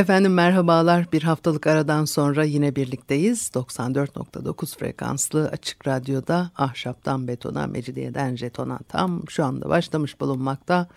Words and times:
Efendim 0.00 0.34
merhabalar. 0.34 1.12
Bir 1.12 1.22
haftalık 1.22 1.66
aradan 1.66 2.04
sonra 2.04 2.44
yine 2.44 2.76
birlikteyiz. 2.76 3.50
94.9 3.54 4.78
frekanslı 4.78 5.48
açık 5.48 5.86
radyoda 5.86 6.50
ahşaptan 6.56 7.28
betona, 7.28 7.66
mecidiyeden 7.66 8.36
jetona 8.36 8.78
tam 8.88 9.22
şu 9.28 9.44
anda 9.44 9.68
başlamış 9.68 10.20
bulunmakta. 10.20 10.88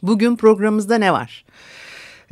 Bugün 0.03 0.37
programımızda 0.37 0.99
ne 0.99 1.13
var? 1.13 1.45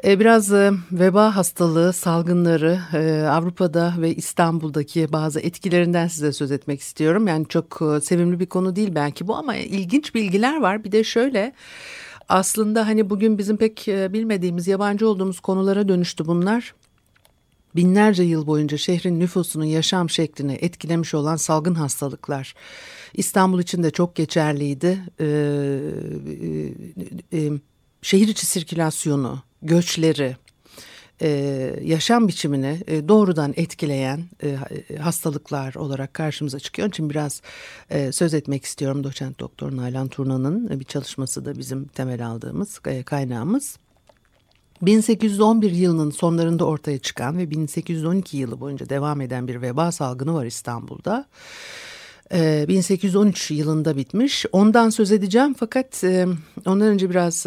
Biraz 0.05 0.53
e, 0.53 0.73
veba 0.93 1.37
hastalığı, 1.37 1.93
salgınları 1.93 2.81
e, 2.93 3.27
Avrupa'da 3.29 3.95
ve 3.99 4.15
İstanbul'daki 4.15 5.13
bazı 5.13 5.41
etkilerinden 5.41 6.09
size 6.09 6.33
söz 6.33 6.53
etmek 6.53 6.81
istiyorum. 6.81 7.27
Yani 7.27 7.47
çok 7.49 7.83
e, 7.83 8.01
sevimli 8.01 8.41
bir 8.41 8.47
konu 8.47 8.77
değil 8.77 8.95
belki 8.95 9.29
bu 9.29 9.37
ama 9.37 9.57
ilginç 9.57 10.15
bilgiler 10.15 10.61
var. 10.61 10.85
Bir 10.85 10.93
de 10.93 11.05
şöyle 11.05 11.53
aslında 12.29 12.87
hani 12.87 13.11
bugün 13.11 13.39
bizim 13.39 13.57
pek 13.57 13.85
bilmediğimiz, 13.87 14.69
yabancı 14.69 15.09
olduğumuz 15.09 15.41
konulara 15.41 15.89
dönüştü 15.89 16.27
bunlar. 16.27 16.75
Binlerce 17.77 18.23
yıl 18.23 18.47
boyunca 18.47 18.79
şehrin 18.79 19.21
nüfusunun 19.21 19.65
yaşam 19.65 20.11
şeklini 20.11 20.53
etkilemiş 20.53 21.15
olan 21.15 21.37
salgın 21.37 21.75
hastalıklar. 21.75 22.55
İstanbul 23.15 23.61
için 23.61 23.83
de 23.83 23.91
çok 23.91 24.15
geçerliydi. 24.15 24.99
Ee, 25.21 25.81
e, 27.33 27.39
e, 27.39 27.53
şehir 28.07 28.29
içi 28.29 28.47
sirkülasyonu, 28.47 29.43
göçleri, 29.63 30.37
e, 31.23 31.29
yaşam 31.83 32.29
biçimini 32.29 32.81
e, 32.87 33.09
doğrudan 33.09 33.55
etkileyen 33.57 34.25
e, 34.43 34.57
hastalıklar 34.97 35.75
olarak 35.75 36.15
karşımıza 36.15 36.59
çıkıyor. 36.61 36.87
Onun 36.87 36.91
için 36.91 37.11
biraz 37.11 37.43
e, 37.91 38.13
söz 38.13 38.35
etmek 38.35 38.65
istiyorum. 38.65 39.05
Doçent 39.05 39.41
Doktor 39.41 39.77
Nalan 39.77 40.09
Turna'nın 40.09 40.81
bir 40.81 40.85
çalışması 40.85 41.45
da 41.45 41.59
bizim 41.59 41.85
temel 41.87 42.27
aldığımız 42.27 42.81
e, 42.87 43.03
kaynağımız. 43.03 43.79
1811 44.83 45.71
yılının 45.71 46.11
sonlarında 46.11 46.65
ortaya 46.65 46.99
çıkan 46.99 47.39
ve 47.39 47.51
1812 47.51 48.37
yılı 48.37 48.61
boyunca 48.61 48.89
devam 48.89 49.21
eden 49.21 49.49
bir 49.49 49.63
veba 49.63 49.93
salgını 49.93 50.35
var 50.35 50.47
İstanbul'da. 50.47 51.27
1813 52.33 53.51
yılında 53.51 53.97
bitmiş. 53.97 54.47
Ondan 54.53 54.91
söz 54.91 55.13
edeceğim 55.13 55.55
fakat 55.59 56.05
ondan 56.67 56.89
önce 56.89 57.11
biraz 57.11 57.47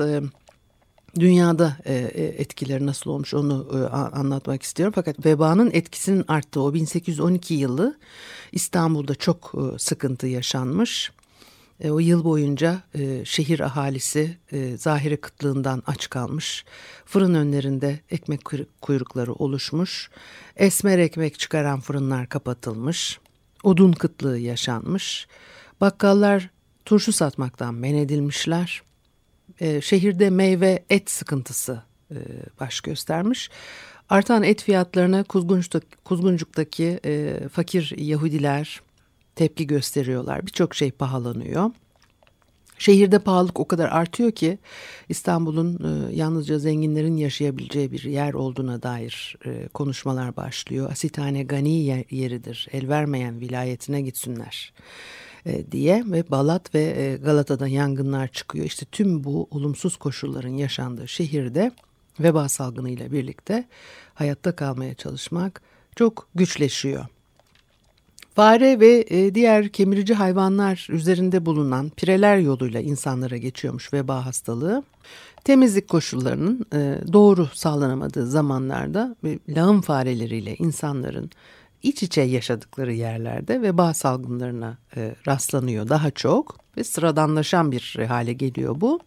dünyada 1.16 1.78
e, 1.86 1.94
e, 1.94 2.24
etkileri 2.24 2.86
nasıl 2.86 3.10
olmuş 3.10 3.34
onu 3.34 3.68
e, 3.74 3.78
anlatmak 3.96 4.64
istiyorum. 4.64 4.94
Fakat 4.96 5.26
vebanın 5.26 5.72
etkisinin 5.74 6.26
arttığı 6.28 6.62
o 6.62 6.74
1812 6.74 7.54
yılı 7.54 7.98
İstanbul'da 8.52 9.16
çok 9.16 9.54
sıkıntı 9.78 10.28
yaşanmış. 10.28 11.12
O 11.90 12.00
yıl 12.00 12.24
boyunca 12.24 12.82
şehir 13.24 13.60
ahalisi 13.60 14.38
zahire 14.78 15.18
kıtlığından 15.18 15.84
aç 15.88 16.10
kalmış. 16.10 16.66
Fırın 17.06 17.34
önlerinde 17.34 18.00
ekmek 18.10 18.42
kuyrukları 18.82 19.34
oluşmuş. 19.34 20.10
Esmer 20.56 21.00
ekmek 21.00 21.40
çıkaran 21.40 21.80
fırınlar 21.80 22.30
kapatılmış. 22.30 23.20
Odun 23.64 23.92
kıtlığı 23.92 24.40
yaşanmış. 24.40 25.28
Bakkallar 25.82 26.50
turşu 26.86 27.12
satmaktan 27.12 27.74
men 27.74 27.96
edilmişler 27.96 28.82
e, 29.60 29.82
şehirde 29.82 30.30
meyve 30.30 30.84
et 30.90 31.10
sıkıntısı 31.10 31.82
e, 32.12 32.18
baş 32.60 32.82
göstermiş. 32.82 33.50
Artan 34.10 34.44
et 34.44 34.64
fiyatlarına 34.64 35.24
Kuzguncuk'taki, 35.24 35.88
Kuzguncuk'taki 36.06 37.00
e, 37.06 37.40
fakir 37.52 37.94
Yahudiler 37.98 38.82
tepki 39.36 39.68
gösteriyorlar. 39.68 40.46
Birçok 40.46 40.76
şey 40.76 40.92
pahalanıyor. 40.92 41.72
Şehirde 42.80 43.20
pahalılık 43.20 43.60
o 43.60 43.68
kadar 43.68 43.90
artıyor 43.90 44.32
ki 44.32 44.58
İstanbul'un 45.10 45.80
e, 45.84 46.16
yalnızca 46.16 46.60
zenginlerin 46.60 47.18
yaşayabileceği 47.18 47.92
bir 47.92 48.04
yer 48.04 48.34
olduğuna 48.34 48.84
dair 48.84 49.38
e, 49.46 49.68
konuşmalar 49.68 50.36
başlıyor. 50.36 50.92
Asitane 50.92 51.44
gani 51.44 52.06
yeridir, 52.10 52.68
el 52.72 52.90
vermeyen 52.90 53.40
vilayetine 53.40 54.02
gitsinler. 54.02 54.74
E, 55.46 55.72
diye 55.72 56.04
ve 56.06 56.32
Balat 56.32 56.76
ve 56.76 56.82
e, 56.82 57.18
Galata'da 57.18 57.68
yangınlar 57.68 58.28
çıkıyor. 58.28 58.66
İşte 58.66 58.86
tüm 58.92 59.24
bu 59.24 59.48
olumsuz 59.52 59.98
koşulların 59.98 60.50
yaşandığı 60.50 61.08
şehirde 61.08 61.72
veba 62.20 62.50
salgınıyla 62.50 63.12
birlikte 63.12 63.68
hayatta 64.14 64.56
kalmaya 64.56 64.94
çalışmak 64.94 65.62
çok 65.96 66.28
güçleşiyor. 66.36 67.06
Fare 68.36 68.80
ve 68.80 69.06
e, 69.10 69.36
diğer 69.36 69.70
kemirici 69.70 70.14
hayvanlar 70.14 70.88
üzerinde 70.90 71.46
bulunan 71.46 71.90
pireler 71.90 72.38
yoluyla 72.38 72.80
insanlara 72.82 73.38
geçiyormuş 73.38 73.94
veba 73.94 74.26
hastalığı. 74.26 74.84
Temizlik 75.44 75.88
koşullarının 75.88 76.66
doğru 77.14 77.48
sağlanamadığı 77.54 78.28
zamanlarda 78.28 79.16
lağım 79.50 79.82
fareleriyle 79.82 80.56
insanların 80.56 81.32
iç 81.84 82.04
içe 82.04 82.22
yaşadıkları 82.22 82.94
yerlerde 82.94 83.62
veba 83.62 83.94
salgınlarına 83.94 84.78
e, 84.96 85.16
rastlanıyor 85.28 85.90
daha 85.90 86.12
çok 86.12 86.58
ve 86.78 86.84
sıradanlaşan 86.84 87.72
bir 87.72 87.96
hale 88.08 88.34
geliyor 88.34 88.82
bu. 88.82 89.00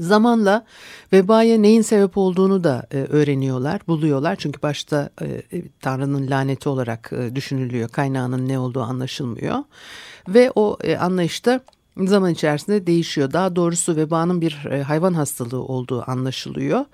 Zamanla 0.00 0.64
vebaya 1.12 1.58
neyin 1.58 1.82
sebep 1.82 2.18
olduğunu 2.18 2.64
da 2.64 2.86
e, 2.90 2.96
öğreniyorlar, 2.96 3.80
buluyorlar. 3.86 4.36
Çünkü 4.36 4.62
başta 4.62 5.10
e, 5.22 5.26
e 5.26 5.68
Tanrı'nın 5.80 6.30
laneti 6.30 6.68
olarak 6.68 7.12
e, 7.12 7.36
düşünülüyor. 7.36 7.88
Kaynağının 7.88 8.48
ne 8.48 8.58
olduğu 8.58 8.82
anlaşılmıyor. 8.82 9.58
Ve 10.28 10.52
o 10.54 10.78
e, 10.84 10.96
anlayışta 10.96 11.60
zaman 12.08 12.32
içerisinde 12.32 12.86
değişiyor. 12.86 13.32
Daha 13.32 13.56
doğrusu 13.56 13.96
vebanın 13.96 14.40
bir 14.40 14.66
e, 14.70 14.82
hayvan 14.82 15.14
hastalığı 15.14 15.62
olduğu 15.62 16.10
anlaşılıyor 16.10 16.84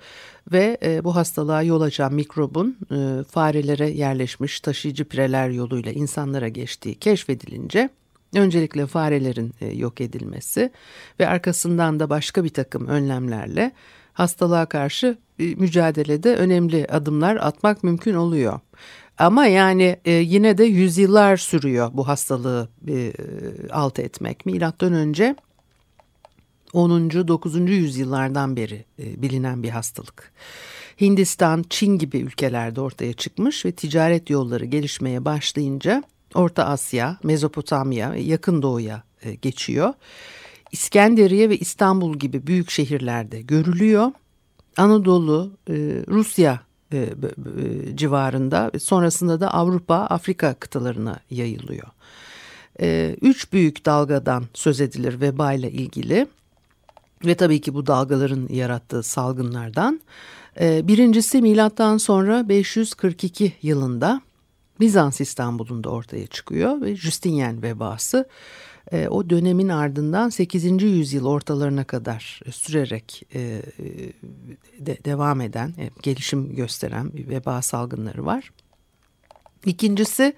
ve 0.51 0.77
e, 0.83 1.03
bu 1.03 1.15
hastalığa 1.15 1.61
yol 1.61 1.81
açan 1.81 2.13
mikrobun 2.13 2.77
e, 2.91 3.23
farelere 3.23 3.89
yerleşmiş 3.89 4.59
taşıyıcı 4.59 5.05
pireler 5.05 5.49
yoluyla 5.49 5.91
insanlara 5.91 6.47
geçtiği 6.47 6.95
keşfedilince 6.95 7.89
öncelikle 8.35 8.87
farelerin 8.87 9.53
yok 9.73 10.01
edilmesi 10.01 10.71
ve 11.19 11.27
arkasından 11.27 11.99
da 11.99 12.09
başka 12.09 12.43
bir 12.43 12.49
takım 12.49 12.87
önlemlerle 12.87 13.71
hastalığa 14.13 14.65
karşı 14.65 15.17
mücadelede 15.37 16.35
önemli 16.35 16.87
adımlar 16.87 17.35
atmak 17.35 17.83
mümkün 17.83 18.15
oluyor. 18.15 18.59
Ama 19.17 19.45
yani 19.45 19.99
e, 20.05 20.11
yine 20.11 20.57
de 20.57 20.63
yüzyıllar 20.63 21.37
sürüyor 21.37 21.89
bu 21.93 22.07
hastalığı 22.07 22.69
e, 22.87 23.13
alt 23.71 23.99
etmek. 23.99 24.45
Milattan 24.45 24.93
önce 24.93 25.35
10. 26.73 27.09
9. 27.09 27.69
yüzyıllardan 27.69 28.55
beri 28.55 28.85
e, 28.99 29.21
bilinen 29.21 29.63
bir 29.63 29.69
hastalık. 29.69 30.31
Hindistan, 31.01 31.65
Çin 31.69 31.97
gibi 31.97 32.17
ülkelerde 32.17 32.81
ortaya 32.81 33.13
çıkmış 33.13 33.65
ve 33.65 33.71
ticaret 33.71 34.29
yolları 34.29 34.65
gelişmeye 34.65 35.25
başlayınca 35.25 36.03
Orta 36.35 36.65
Asya, 36.65 37.17
Mezopotamya 37.23 38.11
ve 38.11 38.19
Yakın 38.19 38.61
Doğu'ya 38.61 39.03
e, 39.21 39.35
geçiyor. 39.35 39.93
İskenderiye 40.71 41.49
ve 41.49 41.57
İstanbul 41.57 42.17
gibi 42.17 42.47
büyük 42.47 42.69
şehirlerde 42.69 43.41
görülüyor. 43.41 44.11
Anadolu, 44.77 45.51
e, 45.69 45.73
Rusya 46.07 46.66
e, 46.93 46.97
e, 46.97 47.95
civarında 47.95 48.71
sonrasında 48.79 49.39
da 49.39 49.53
Avrupa, 49.53 49.95
Afrika 49.95 50.53
kıtalarına 50.53 51.19
yayılıyor. 51.29 51.87
E, 52.81 53.15
üç 53.21 53.53
büyük 53.53 53.85
dalgadan 53.85 54.43
söz 54.53 54.81
edilir 54.81 55.21
veba 55.21 55.53
ile 55.53 55.71
ilgili 55.71 56.27
ve 57.25 57.35
tabii 57.35 57.61
ki 57.61 57.73
bu 57.73 57.87
dalgaların 57.87 58.47
yarattığı 58.49 59.03
salgınlardan. 59.03 60.01
E, 60.59 60.87
birincisi 60.87 61.41
milattan 61.41 61.97
sonra 61.97 62.49
542 62.49 63.53
yılında 63.61 64.21
Bizans 64.79 65.21
İstanbul'unda 65.21 65.89
ortaya 65.89 66.27
çıkıyor 66.27 66.81
ve 66.81 66.95
Justinian 66.95 67.61
vebası 67.61 68.25
e, 68.91 69.07
o 69.07 69.29
dönemin 69.29 69.69
ardından 69.69 70.29
8. 70.29 70.83
yüzyıl 70.83 71.25
ortalarına 71.25 71.83
kadar 71.83 72.41
sürerek 72.51 73.23
e, 73.33 73.61
de, 74.79 74.97
devam 75.05 75.41
eden, 75.41 75.67
e, 75.77 75.89
gelişim 76.01 76.55
gösteren 76.55 77.13
bir 77.13 77.29
veba 77.29 77.61
salgınları 77.61 78.25
var. 78.25 78.51
İkincisi 79.65 80.33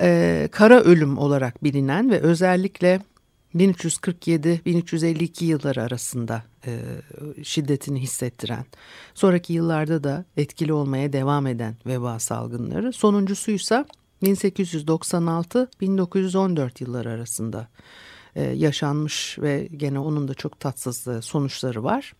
e, 0.00 0.48
kara 0.52 0.80
ölüm 0.80 1.18
olarak 1.18 1.64
bilinen 1.64 2.10
ve 2.10 2.20
özellikle 2.20 3.00
1347-1352 3.54 5.44
yılları 5.44 5.82
arasında 5.82 6.42
e, 6.66 6.78
şiddetini 7.42 8.00
hissettiren, 8.00 8.64
sonraki 9.14 9.52
yıllarda 9.52 10.04
da 10.04 10.24
etkili 10.36 10.72
olmaya 10.72 11.12
devam 11.12 11.46
eden 11.46 11.74
veba 11.86 12.18
salgınları. 12.18 12.92
Sonuncusuysa 12.92 13.86
1896-1914 14.22 16.82
yılları 16.82 17.10
arasında 17.10 17.68
e, 18.36 18.42
yaşanmış 18.42 19.38
ve 19.38 19.68
gene 19.76 19.98
onun 19.98 20.28
da 20.28 20.34
çok 20.34 20.60
tatsız 20.60 21.08
e, 21.08 21.22
sonuçları 21.22 21.84
var. 21.84 22.14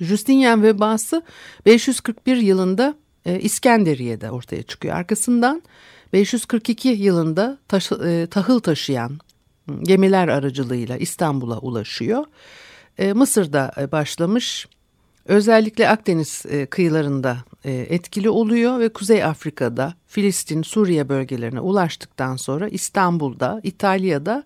Justinian 0.00 0.62
vebası 0.62 1.22
541 1.66 2.36
yılında 2.36 2.94
e, 3.26 3.40
İskenderiye'de 3.40 4.30
ortaya 4.30 4.62
çıkıyor. 4.62 4.96
Arkasından 4.96 5.62
542 6.12 6.88
yılında 6.88 7.58
taş, 7.68 7.90
tahıl 8.30 8.60
taşıyan 8.60 9.18
gemiler 9.82 10.28
aracılığıyla 10.28 10.96
İstanbul'a 10.96 11.58
ulaşıyor. 11.58 12.24
Mısır'da 13.14 13.88
başlamış 13.92 14.66
özellikle 15.28 15.88
Akdeniz 15.88 16.44
e, 16.48 16.66
kıyılarında 16.66 17.36
e, 17.64 17.72
etkili 17.72 18.30
oluyor 18.30 18.78
ve 18.80 18.88
Kuzey 18.88 19.24
Afrika'da 19.24 19.94
Filistin, 20.06 20.62
Suriye 20.62 21.08
bölgelerine 21.08 21.60
ulaştıktan 21.60 22.36
sonra 22.36 22.68
İstanbul'da, 22.68 23.60
İtalya'da 23.62 24.44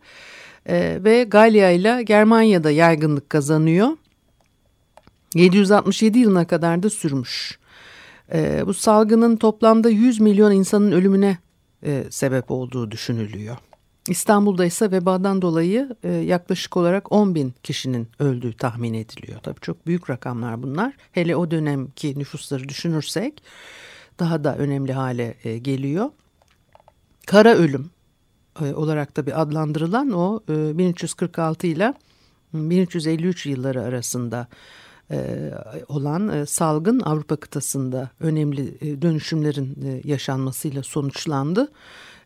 e, 0.66 0.98
ve 1.04 1.24
Galya 1.24 1.70
ile 1.70 2.02
Germanya'da 2.02 2.70
yaygınlık 2.70 3.30
kazanıyor. 3.30 3.88
767 5.34 6.18
yılına 6.18 6.46
kadar 6.46 6.82
da 6.82 6.90
sürmüş. 6.90 7.58
Bu 8.66 8.74
salgının 8.74 9.36
toplamda 9.36 9.90
100 9.90 10.20
milyon 10.20 10.52
insanın 10.52 10.92
ölümüne 10.92 11.38
sebep 12.10 12.50
olduğu 12.50 12.90
düşünülüyor. 12.90 13.56
İstanbul'da 14.08 14.64
ise 14.64 14.90
vebadan 14.90 15.42
dolayı 15.42 15.96
e, 16.02 16.08
yaklaşık 16.12 16.76
olarak 16.76 17.12
10 17.12 17.34
bin 17.34 17.54
kişinin 17.62 18.08
öldüğü 18.18 18.52
tahmin 18.52 18.94
ediliyor. 18.94 19.40
Tabii 19.42 19.60
çok 19.60 19.86
büyük 19.86 20.10
rakamlar 20.10 20.62
bunlar. 20.62 20.94
Hele 21.12 21.36
o 21.36 21.50
dönemki 21.50 22.18
nüfusları 22.18 22.68
düşünürsek 22.68 23.42
daha 24.18 24.44
da 24.44 24.56
önemli 24.56 24.92
hale 24.92 25.34
e, 25.44 25.58
geliyor. 25.58 26.10
Kara 27.26 27.54
ölüm 27.54 27.90
e, 28.60 28.74
olarak 28.74 29.16
da 29.16 29.26
bir 29.26 29.40
adlandırılan 29.40 30.10
o 30.10 30.40
e, 30.48 30.78
1346 30.78 31.66
ile 31.66 31.94
1353 32.54 33.46
yılları 33.46 33.82
arasında 33.82 34.48
e, 35.10 35.50
olan 35.88 36.28
e, 36.28 36.46
salgın 36.46 37.00
Avrupa 37.00 37.36
kıtasında 37.36 38.10
önemli 38.20 38.74
e, 38.80 39.02
dönüşümlerin 39.02 40.00
yaşanmasıyla 40.04 40.82
sonuçlandı. 40.82 41.68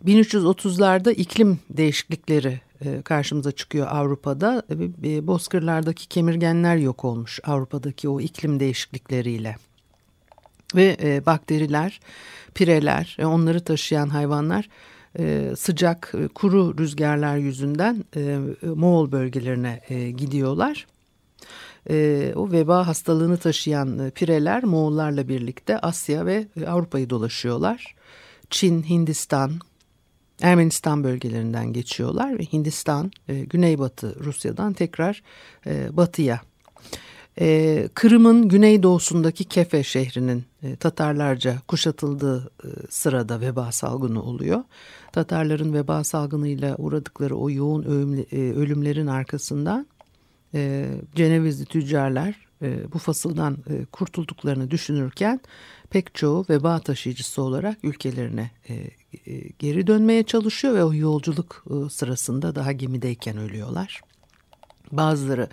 1330'larda 0.04 1.12
iklim 1.12 1.58
değişiklikleri 1.70 2.60
karşımıza 3.04 3.52
çıkıyor 3.52 3.86
Avrupa'da. 3.90 4.62
Bozkırlardaki 5.26 6.08
kemirgenler 6.08 6.76
yok 6.76 7.04
olmuş 7.04 7.40
Avrupa'daki 7.44 8.08
o 8.08 8.20
iklim 8.20 8.60
değişiklikleriyle. 8.60 9.56
Ve 10.74 11.20
bakteriler, 11.26 12.00
pireler, 12.54 13.16
onları 13.24 13.64
taşıyan 13.64 14.08
hayvanlar 14.08 14.68
sıcak, 15.56 16.14
kuru 16.34 16.78
rüzgarlar 16.78 17.36
yüzünden 17.36 18.04
Moğol 18.62 19.12
bölgelerine 19.12 19.80
gidiyorlar 20.16 20.86
e, 21.90 22.32
o 22.36 22.52
veba 22.52 22.86
hastalığını 22.86 23.36
taşıyan 23.36 23.98
e, 23.98 24.10
pireler 24.10 24.64
Moğollarla 24.64 25.28
birlikte 25.28 25.78
Asya 25.78 26.26
ve 26.26 26.46
e, 26.60 26.66
Avrupa'yı 26.66 27.10
dolaşıyorlar. 27.10 27.94
Çin, 28.50 28.82
Hindistan, 28.82 29.52
Ermenistan 30.42 31.04
bölgelerinden 31.04 31.72
geçiyorlar 31.72 32.38
ve 32.38 32.42
Hindistan, 32.44 33.10
e, 33.28 33.40
Güneybatı 33.40 34.24
Rusya'dan 34.24 34.72
tekrar 34.72 35.22
e, 35.66 35.96
batıya. 35.96 36.40
E, 37.40 37.88
Kırım'ın 37.94 38.48
güneydoğusundaki 38.48 39.44
Kefe 39.44 39.82
şehrinin 39.82 40.44
e, 40.62 40.76
Tatarlarca 40.76 41.58
kuşatıldığı 41.68 42.50
e, 42.64 42.68
sırada 42.90 43.40
veba 43.40 43.72
salgını 43.72 44.22
oluyor. 44.22 44.62
Tatarların 45.12 45.72
veba 45.74 46.04
salgınıyla 46.04 46.76
uğradıkları 46.76 47.36
o 47.36 47.50
yoğun 47.50 47.82
ölümlerin 48.32 49.06
arkasından 49.06 49.86
e, 50.54 50.90
Cenevizli 51.14 51.64
tüccarlar 51.64 52.46
e, 52.62 52.92
bu 52.92 52.98
fasıldan 52.98 53.56
e, 53.70 53.84
kurtulduklarını 53.84 54.70
düşünürken 54.70 55.40
pek 55.90 56.14
çoğu 56.14 56.46
veba 56.50 56.78
taşıyıcısı 56.78 57.42
olarak 57.42 57.78
ülkelerine 57.82 58.50
e, 58.68 58.74
e, 58.74 59.48
geri 59.58 59.86
dönmeye 59.86 60.22
çalışıyor 60.22 60.74
ve 60.74 60.84
o 60.84 60.94
yolculuk 60.94 61.64
e, 61.70 61.90
sırasında 61.90 62.54
daha 62.54 62.72
gemideyken 62.72 63.38
ölüyorlar. 63.38 64.00
Bazıları 64.92 65.48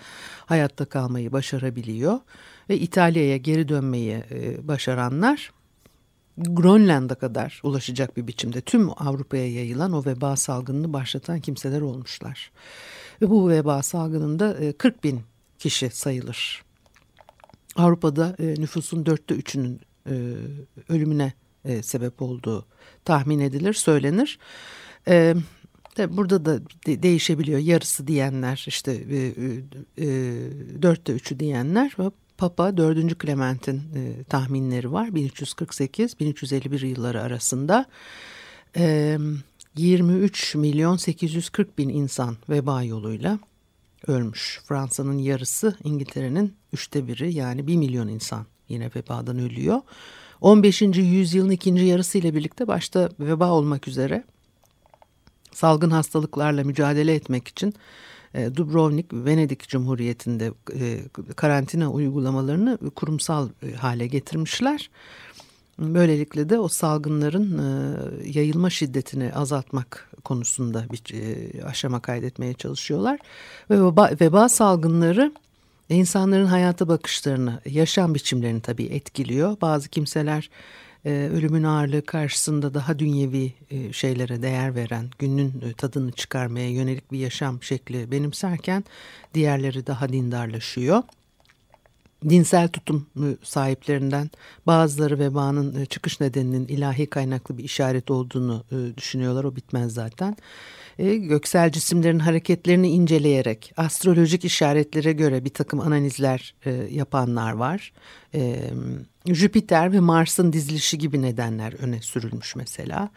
hayatta 0.45 0.85
kalmayı 0.85 1.31
başarabiliyor 1.31 2.19
ve 2.69 2.77
İtalya'ya 2.77 3.37
geri 3.37 3.67
dönmeyi 3.67 4.23
e, 4.31 4.67
başaranlar 4.67 5.51
Grönland'a 6.37 7.15
kadar 7.15 7.59
ulaşacak 7.63 8.17
bir 8.17 8.27
biçimde 8.27 8.61
tüm 8.61 8.89
Avrupa'ya 8.89 9.53
yayılan 9.53 9.93
o 9.93 10.05
veba 10.05 10.35
salgınını 10.35 10.93
başlatan 10.93 11.39
kimseler 11.39 11.81
olmuşlar. 11.81 12.51
Ve 13.21 13.29
bu 13.29 13.49
veba 13.49 13.83
salgınında 13.83 14.73
40 14.77 14.95
e, 14.95 15.03
bin 15.03 15.21
kişi 15.59 15.89
sayılır. 15.89 16.63
Avrupa'da 17.75 18.35
e, 18.39 18.45
nüfusun 18.45 19.05
dörtte 19.05 19.35
üçünün 19.35 19.81
e, 20.09 20.13
ölümüne 20.89 21.33
sebep 21.81 22.21
olduğu 22.21 22.65
tahmin 23.05 23.39
edilir, 23.39 23.73
söylenir. 23.73 24.39
Tabi 25.95 26.17
burada 26.17 26.45
da 26.45 26.59
değişebiliyor. 26.85 27.59
Yarısı 27.59 28.07
diyenler, 28.07 28.65
işte 28.67 29.03
dörtte 30.81 31.13
üçü 31.13 31.39
diyenler 31.39 31.95
Papa 32.41 32.77
4. 32.77 33.21
Clement'in 33.21 33.81
e, 33.95 34.23
tahminleri 34.23 34.91
var 34.91 35.07
1348-1351 35.07 36.85
yılları 36.85 37.21
arasında. 37.21 37.85
E, 38.77 39.17
23 39.77 40.55
milyon 40.55 40.97
840 40.97 41.77
bin 41.77 41.89
insan 41.89 42.37
veba 42.49 42.83
yoluyla 42.83 43.39
ölmüş. 44.07 44.61
Fransa'nın 44.65 45.17
yarısı 45.17 45.75
İngiltere'nin 45.83 46.53
üçte 46.73 47.07
biri 47.07 47.33
yani 47.33 47.67
1 47.67 47.75
milyon 47.75 48.07
insan 48.07 48.45
yine 48.71 48.89
vebadan 48.95 49.39
ölüyor. 49.39 49.81
15. 50.41 50.81
yüzyılın 50.81 51.49
ikinci 51.49 51.85
yarısı 51.85 52.17
ile 52.17 52.35
birlikte 52.35 52.67
başta 52.67 53.09
veba 53.19 53.51
olmak 53.51 53.87
üzere 53.87 54.23
salgın 55.53 55.89
hastalıklarla 55.89 56.63
mücadele 56.63 57.15
etmek 57.15 57.47
için 57.47 57.73
e, 58.33 58.55
Dubrovnik 58.55 59.13
Venedik 59.13 59.67
Cumhuriyeti'nde 59.67 60.51
e, 60.79 60.99
karantina 61.35 61.91
uygulamalarını 61.91 62.77
kurumsal 62.95 63.49
e, 63.63 63.73
hale 63.73 64.07
getirmişler. 64.07 64.89
Böylelikle 65.79 66.49
de 66.49 66.59
o 66.59 66.67
salgınların 66.67 67.61
yayılma 68.25 68.69
şiddetini 68.69 69.33
azaltmak 69.33 70.09
konusunda 70.23 70.85
bir 70.91 71.03
aşama 71.63 71.99
kaydetmeye 71.99 72.53
çalışıyorlar. 72.53 73.19
Ve 73.69 73.81
veba, 73.81 74.09
veba 74.21 74.49
salgınları 74.49 75.33
insanların 75.95 76.45
hayata 76.45 76.87
bakışlarını, 76.87 77.61
yaşam 77.65 78.15
biçimlerini 78.15 78.61
tabii 78.61 78.85
etkiliyor. 78.85 79.57
Bazı 79.61 79.89
kimseler 79.89 80.49
e, 81.05 81.09
ölümün 81.09 81.63
ağırlığı 81.63 82.05
karşısında 82.05 82.73
daha 82.73 82.99
dünyevi 82.99 83.53
e, 83.71 83.93
şeylere 83.93 84.41
değer 84.41 84.75
veren, 84.75 85.05
günün 85.19 85.47
e, 85.69 85.73
tadını 85.73 86.11
çıkarmaya 86.11 86.69
yönelik 86.69 87.11
bir 87.11 87.19
yaşam 87.19 87.63
şekli 87.63 88.11
benimserken 88.11 88.83
diğerleri 89.33 89.87
daha 89.87 90.09
dindarlaşıyor. 90.09 91.03
Dinsel 92.29 92.67
tutum 92.67 93.07
sahiplerinden 93.43 94.29
bazıları 94.67 95.19
vebanın 95.19 95.85
çıkış 95.85 96.19
nedeninin 96.19 96.67
ilahi 96.67 97.07
kaynaklı 97.07 97.57
bir 97.57 97.63
işaret 97.63 98.11
olduğunu 98.11 98.63
düşünüyorlar. 98.97 99.43
O 99.43 99.55
bitmez 99.55 99.93
zaten. 99.93 100.37
Göksel 101.17 101.71
cisimlerin 101.71 102.19
hareketlerini 102.19 102.89
inceleyerek 102.89 103.73
astrolojik 103.77 104.45
işaretlere 104.45 105.13
göre 105.13 105.45
bir 105.45 105.49
takım 105.49 105.79
analizler 105.79 106.55
yapanlar 106.89 107.51
var. 107.51 107.93
Jüpiter 109.25 109.91
ve 109.91 109.99
Mars'ın 109.99 110.53
dizilişi 110.53 110.97
gibi 110.97 111.21
nedenler 111.21 111.73
öne 111.73 112.01
sürülmüş 112.01 112.55
mesela. 112.55 113.09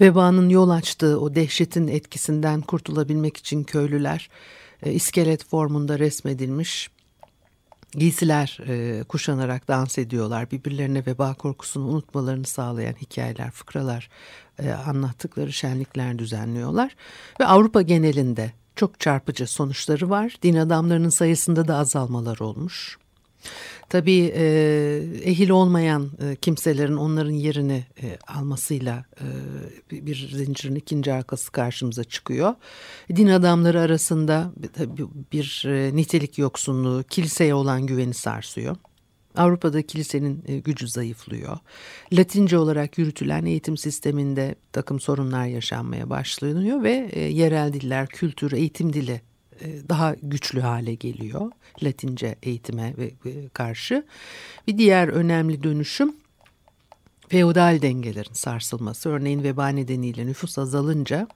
Vebanın 0.00 0.48
yol 0.48 0.70
açtığı 0.70 1.20
o 1.20 1.34
dehşetin 1.34 1.88
etkisinden 1.88 2.60
kurtulabilmek 2.60 3.36
için 3.36 3.64
köylüler 3.64 4.30
e, 4.82 4.92
iskelet 4.92 5.44
formunda 5.44 5.98
resmedilmiş 5.98 6.90
giysiler 7.94 8.58
e, 8.68 9.02
kuşanarak 9.02 9.68
dans 9.68 9.98
ediyorlar. 9.98 10.50
Birbirlerine 10.50 11.06
veba 11.06 11.34
korkusunu 11.34 11.86
unutmalarını 11.86 12.46
sağlayan 12.46 12.94
hikayeler, 12.94 13.50
fıkralar 13.50 14.08
e, 14.58 14.70
anlattıkları 14.70 15.52
şenlikler 15.52 16.18
düzenliyorlar. 16.18 16.96
Ve 17.40 17.46
Avrupa 17.46 17.82
genelinde 17.82 18.52
çok 18.76 19.00
çarpıcı 19.00 19.46
sonuçları 19.46 20.10
var. 20.10 20.36
Din 20.42 20.56
adamlarının 20.56 21.08
sayısında 21.08 21.68
da 21.68 21.76
azalmalar 21.76 22.38
olmuş. 22.38 22.98
Tabii 23.88 24.24
ehil 25.24 25.50
olmayan 25.50 26.10
kimselerin 26.40 26.96
onların 26.96 27.30
yerini 27.32 27.84
almasıyla 28.28 29.04
bir 29.90 30.28
zincirin 30.34 30.74
ikinci 30.74 31.12
arkası 31.12 31.52
karşımıza 31.52 32.04
çıkıyor. 32.04 32.54
Din 33.16 33.28
adamları 33.28 33.80
arasında 33.80 34.52
bir 35.32 35.64
nitelik 35.96 36.38
yoksunluğu, 36.38 37.04
kiliseye 37.10 37.54
olan 37.54 37.86
güveni 37.86 38.14
sarsıyor. 38.14 38.76
Avrupa'da 39.36 39.82
kilisenin 39.82 40.62
gücü 40.64 40.88
zayıflıyor. 40.88 41.58
Latince 42.12 42.58
olarak 42.58 42.98
yürütülen 42.98 43.44
eğitim 43.44 43.76
sisteminde 43.76 44.54
takım 44.72 45.00
sorunlar 45.00 45.46
yaşanmaya 45.46 46.10
başlanıyor 46.10 46.82
ve 46.82 47.18
yerel 47.18 47.72
diller, 47.72 48.06
kültür, 48.06 48.52
eğitim 48.52 48.92
dili 48.92 49.20
daha 49.88 50.14
güçlü 50.22 50.60
hale 50.60 50.94
geliyor. 50.94 51.50
Latince 51.82 52.36
eğitime 52.42 52.94
karşı. 53.52 54.04
Bir 54.66 54.78
diğer 54.78 55.08
önemli 55.08 55.62
dönüşüm 55.62 56.14
feodal 57.28 57.82
dengelerin 57.82 58.32
sarsılması. 58.32 59.08
Örneğin 59.08 59.42
veba 59.42 59.68
nedeniyle 59.68 60.26
nüfus 60.26 60.58
azalınca 60.58 61.28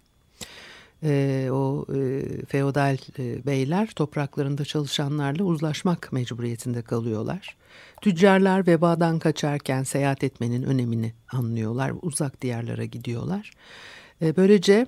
e, 1.03 1.49
o 1.53 1.87
e, 1.95 2.23
feodal 2.47 2.97
e, 3.19 3.47
beyler 3.47 3.91
topraklarında 3.91 4.65
çalışanlarla 4.65 5.45
uzlaşmak 5.45 6.13
mecburiyetinde 6.13 6.83
kalıyorlar. 6.83 7.57
Tüccarlar 8.01 8.67
vebadan 8.67 9.19
kaçarken 9.19 9.83
seyahat 9.83 10.25
etmenin 10.25 10.63
önemini 10.63 11.13
anlıyorlar. 11.33 11.93
Uzak 12.03 12.43
diyarlara 12.43 12.85
gidiyorlar. 12.85 13.51
E, 14.23 14.37
böylece 14.37 14.87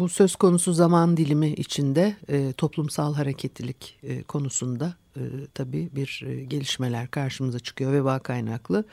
bu 0.00 0.08
söz 0.08 0.36
konusu 0.36 0.72
zaman 0.72 1.16
dilimi 1.16 1.48
içinde 1.48 2.16
e, 2.28 2.52
toplumsal 2.52 3.14
hareketlilik 3.14 3.98
e, 4.02 4.22
konusunda 4.22 4.94
e, 5.16 5.20
tabii 5.54 5.88
bir 5.92 6.24
e, 6.26 6.44
gelişmeler 6.44 7.10
karşımıza 7.10 7.58
çıkıyor 7.58 7.92
veba 7.92 8.18
kaynaklı. 8.18 8.84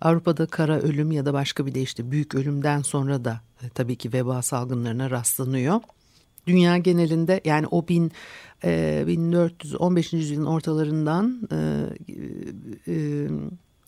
Avrupa'da 0.00 0.46
kara 0.46 0.80
ölüm 0.80 1.12
ya 1.12 1.26
da 1.26 1.32
başka 1.32 1.66
bir 1.66 1.74
de 1.74 1.82
işte 1.82 2.10
büyük 2.10 2.34
ölümden 2.34 2.82
sonra 2.82 3.24
da 3.24 3.40
e, 3.62 3.68
tabii 3.68 3.96
ki 3.96 4.12
veba 4.12 4.42
salgınlarına 4.42 5.10
rastlanıyor. 5.10 5.80
Dünya 6.46 6.78
genelinde 6.78 7.40
yani 7.44 7.66
o 7.66 7.88
bin, 7.88 8.12
e, 8.64 9.04
1415. 9.06 10.12
yüzyılın 10.12 10.46
ortalarından 10.46 11.48
e, 11.52 11.56
e, 12.88 13.28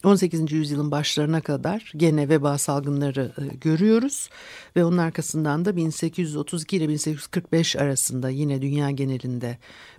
18. 0.06 0.52
yüzyılın 0.52 0.90
başlarına 0.90 1.40
kadar 1.40 1.92
gene 1.96 2.28
veba 2.28 2.58
salgınları 2.58 3.32
e, 3.38 3.42
görüyoruz 3.56 4.28
ve 4.76 4.84
onun 4.84 4.98
arkasından 4.98 5.64
da 5.64 5.76
1832 5.76 6.76
ile 6.76 6.88
1845 6.88 7.76
arasında 7.76 8.30
yine 8.30 8.62
dünya 8.62 8.90
genelinde 8.90 9.58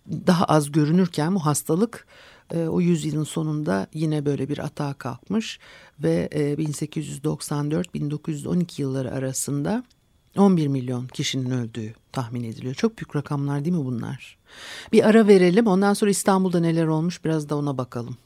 daha 0.10 0.46
az 0.46 0.72
görünürken 0.72 1.36
bu 1.36 1.40
hastalık 1.40 2.08
e, 2.54 2.64
o 2.64 2.82
yüzyılın 2.82 3.24
sonunda 3.24 3.88
yine 3.94 4.26
böyle 4.26 4.50
bir 4.50 4.58
atağa 4.58 4.94
kalkmış 4.94 5.60
ve 6.00 6.30
1894-1912 6.32 8.62
e, 8.62 8.66
yılları 8.78 9.12
arasında 9.12 9.84
11 10.38 10.68
milyon 10.68 11.08
kişinin 11.08 11.52
öldüğü 11.52 11.94
tahmin 12.12 12.44
ediliyor. 12.44 12.74
Çok 12.74 12.98
büyük 12.98 13.16
rakamlar 13.16 13.66
değil 13.66 13.76
mi 13.76 13.86
bunlar? 13.86 14.38
Bir 14.92 15.10
ara 15.10 15.28
verelim 15.28 15.68
ondan 15.68 15.94
sonra 15.94 16.12
İstanbul'da 16.12 16.60
neler 16.60 16.86
olmuş 16.86 17.26
biraz 17.26 17.50
da 17.50 17.58
ona 17.58 17.78
bakalım. 17.78 18.18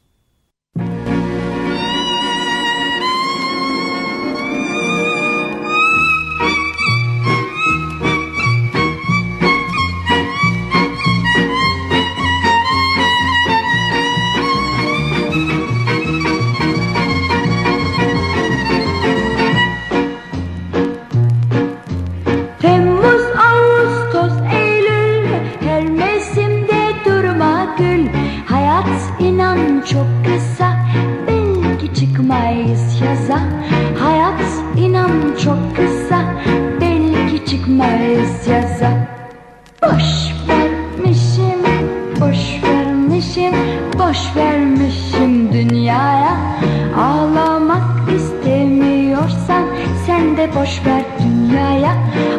Boş 50.55 50.85
ver 50.85 51.03
dünyaya. 51.19 51.93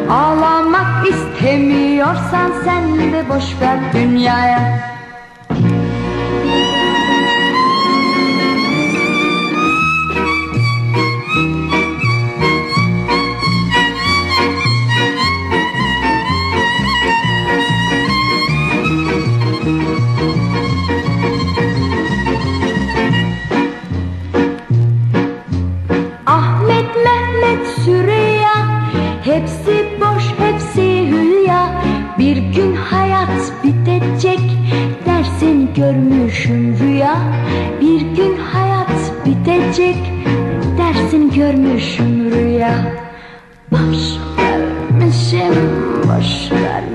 Ağlamak 0.09 1.07
istemiyorsan 1.09 2.51
sen 2.65 3.13
de 3.13 3.29
boş 3.29 3.61
ver 3.61 3.79
dünyaya 3.93 4.92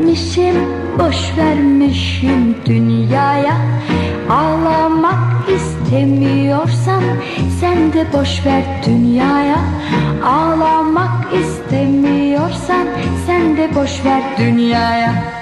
vermişim, 0.08 0.54
boş 0.98 1.36
vermişim 1.38 2.56
dünyaya. 2.66 3.56
Ağlamak 4.30 5.48
istemiyorsan 5.48 7.02
sen 7.60 7.92
de 7.92 8.06
boş 8.12 8.46
ver 8.46 8.64
dünyaya. 8.86 9.58
Ağlamak 10.24 11.32
istemiyorsan 11.32 12.86
sen 13.26 13.56
de 13.56 13.74
boş 13.74 14.04
ver 14.04 14.22
dünyaya. 14.38 15.38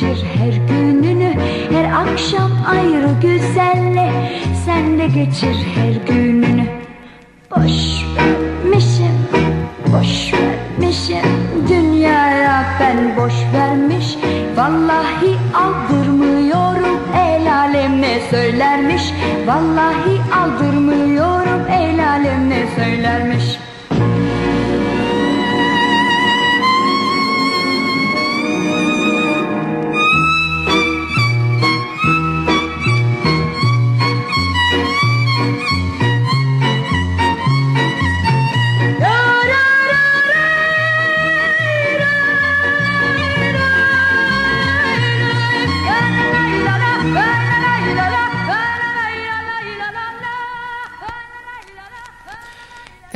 Geçir 0.00 0.24
her 0.38 0.52
gününü 0.52 1.32
Her 1.72 1.92
akşam 1.92 2.50
ayrı 2.70 3.08
güzelle. 3.22 4.12
Sen 4.64 4.98
de 4.98 5.06
geçir 5.06 5.56
her 5.74 6.14
gününü. 6.14 6.64
Boş 7.50 8.04
vermişim 8.16 9.16
Boş 9.86 10.32
vermişim. 10.32 11.16
Dünyaya 11.68 12.64
ben 12.80 13.16
boş 13.16 13.34
vermiş 13.54 14.16
Vallahi 14.56 15.36
aldırmıyorum. 15.54 17.00
El 17.16 17.54
alem 17.58 18.02
ne 18.02 18.20
söylermiş 18.30 19.02
Vallahi 19.46 20.05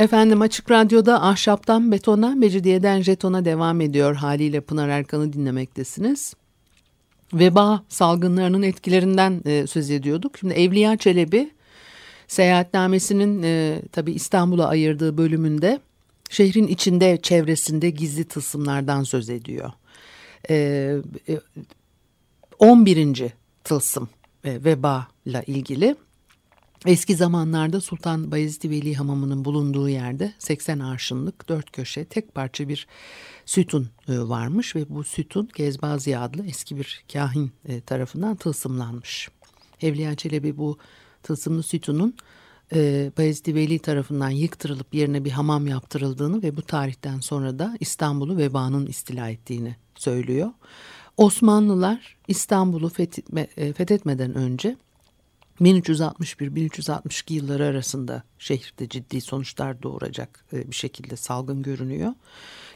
efendim 0.01 0.41
Açık 0.41 0.71
Radyo'da 0.71 1.23
Ahşaptan 1.23 1.91
Betona, 1.91 2.29
Mecidiyeden 2.35 3.01
Jeton'a 3.01 3.45
devam 3.45 3.81
ediyor 3.81 4.15
haliyle 4.15 4.61
Pınar 4.61 4.89
Erkan'ı 4.89 5.33
dinlemektesiniz. 5.33 6.33
Veba 7.33 7.83
salgınlarının 7.89 8.61
etkilerinden 8.61 9.41
e, 9.45 9.67
söz 9.67 9.91
ediyorduk. 9.91 10.37
Şimdi 10.37 10.53
Evliya 10.53 10.97
Çelebi 10.97 11.51
seyahatnamesinin 12.27 13.43
e, 13.43 13.81
tabi 13.91 14.11
İstanbul'a 14.11 14.67
ayırdığı 14.67 15.17
bölümünde 15.17 15.79
şehrin 16.29 16.67
içinde 16.67 17.19
çevresinde 17.21 17.89
gizli 17.89 18.23
tılsımlardan 18.23 19.03
söz 19.03 19.29
ediyor. 19.29 19.71
E, 20.49 20.95
11. 22.59 23.21
E, 23.21 23.33
tılsım 23.63 24.09
e, 24.43 24.63
veba 24.63 25.07
ile 25.25 25.43
ilgili 25.47 25.95
Eski 26.85 27.15
zamanlarda 27.15 27.81
Sultan 27.81 28.31
Bayezid 28.31 28.69
Veli 28.69 28.95
Hamamı'nın 28.95 29.45
bulunduğu 29.45 29.89
yerde 29.89 30.33
80 30.39 30.79
arşınlık 30.79 31.49
dört 31.49 31.71
köşe 31.71 32.05
tek 32.05 32.35
parça 32.35 32.67
bir 32.67 32.87
sütun 33.45 33.89
e, 34.07 34.19
varmış 34.19 34.75
ve 34.75 34.85
bu 34.89 35.03
sütun 35.03 35.49
Gezbazi 35.55 36.17
adlı 36.17 36.45
eski 36.45 36.77
bir 36.77 37.03
kahin 37.13 37.51
e, 37.65 37.81
tarafından 37.81 38.35
tılsımlanmış. 38.35 39.29
Evliya 39.81 40.15
Çelebi 40.15 40.57
bu 40.57 40.77
tılsımlı 41.23 41.63
sütunun 41.63 42.15
e, 42.73 43.11
Bayezid 43.17 43.55
Veli 43.55 43.79
tarafından 43.79 44.29
yıktırılıp 44.29 44.93
yerine 44.93 45.25
bir 45.25 45.31
hamam 45.31 45.67
yaptırıldığını 45.67 46.43
ve 46.43 46.57
bu 46.57 46.61
tarihten 46.61 47.19
sonra 47.19 47.59
da 47.59 47.77
İstanbul'u 47.79 48.37
vebanın 48.37 48.85
istila 48.85 49.29
ettiğini 49.29 49.75
söylüyor. 49.95 50.49
Osmanlılar 51.17 52.17
İstanbul'u 52.27 52.89
fethetmeden 53.55 54.33
önce 54.35 54.77
1361-1362 55.61 57.33
yılları 57.33 57.65
arasında 57.65 58.23
şehirde 58.39 58.89
ciddi 58.89 59.21
sonuçlar 59.21 59.83
doğuracak 59.83 60.45
e, 60.53 60.71
bir 60.71 60.75
şekilde 60.75 61.15
salgın 61.15 61.61
görünüyor. 61.61 62.13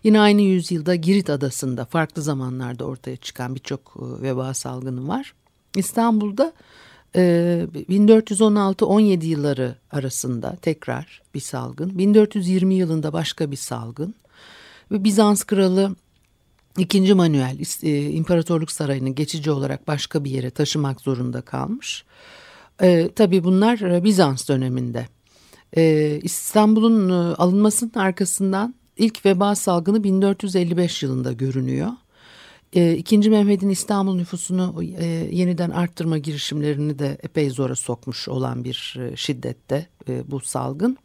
Yine 0.03 0.19
aynı 0.19 0.41
yüzyılda 0.41 0.95
Girit 0.95 1.29
Adası'nda 1.29 1.85
farklı 1.85 2.21
zamanlarda 2.21 2.85
ortaya 2.85 3.17
çıkan 3.17 3.55
birçok 3.55 3.97
e, 3.99 4.21
veba 4.21 4.53
salgını 4.53 5.07
var. 5.07 5.33
İstanbul'da 5.75 6.53
1416-17 7.15 9.25
e, 9.25 9.27
yılları 9.27 9.75
arasında 9.91 10.55
tekrar 10.61 11.21
bir 11.33 11.39
salgın, 11.39 11.97
1420 11.97 12.75
yılında 12.75 13.13
başka 13.13 13.51
bir 13.51 13.57
salgın 13.57 14.15
ve 14.91 15.03
Bizans 15.03 15.43
kralı 15.43 15.95
İkinci 16.77 17.13
Manuel 17.13 17.57
İmparatorluk 18.13 18.71
Sarayı'nı 18.71 19.09
geçici 19.09 19.51
olarak 19.51 19.87
başka 19.87 20.23
bir 20.23 20.31
yere 20.31 20.49
taşımak 20.49 21.01
zorunda 21.01 21.41
kalmış. 21.41 22.05
E, 22.81 23.09
tabii 23.15 23.43
bunlar 23.43 23.79
e, 23.79 24.03
Bizans 24.03 24.49
döneminde. 24.49 25.07
E, 25.77 26.19
İstanbul'un 26.23 27.09
alınmasının 27.33 27.91
arkasından 27.95 28.75
ilk 28.97 29.25
veba 29.25 29.55
salgını 29.55 30.03
1455 30.03 31.03
yılında 31.03 31.31
görünüyor. 31.31 31.91
E, 32.73 32.93
İkinci 32.95 33.29
Mehmet'in 33.29 33.69
İstanbul 33.69 34.15
nüfusunu 34.15 34.83
e, 34.97 35.05
yeniden 35.31 35.69
arttırma 35.69 36.17
girişimlerini 36.17 36.99
de 36.99 37.17
epey 37.23 37.49
zora 37.49 37.75
sokmuş 37.75 38.27
olan 38.27 38.63
bir 38.63 38.97
e, 38.99 39.15
şiddette 39.15 39.87
e, 40.09 40.31
bu 40.31 40.39
salgın. 40.39 40.97